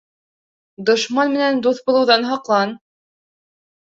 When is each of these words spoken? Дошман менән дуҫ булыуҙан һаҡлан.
Дошман 0.89 1.33
менән 1.33 1.61
дуҫ 1.67 1.83
булыуҙан 1.89 2.25
һаҡлан. 2.31 2.73